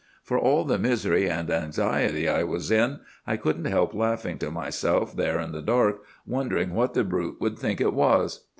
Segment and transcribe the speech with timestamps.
[0.23, 5.15] For all the misery and anxiety I was in, I couldn't help laughing to myself
[5.15, 8.45] there in the dark, wondering what the brute would think it was.